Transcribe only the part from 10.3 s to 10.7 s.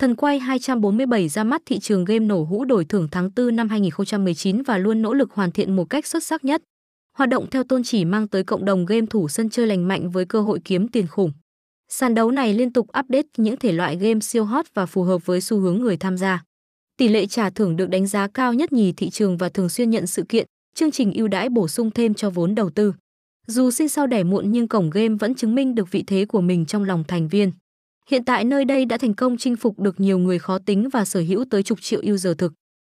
hội